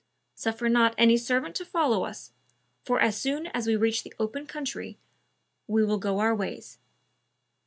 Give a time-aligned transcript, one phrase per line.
[0.33, 2.31] Suffer not any servant to follow us,
[2.83, 4.97] for as soon as we reach the open country,
[5.67, 6.79] we will go our ways."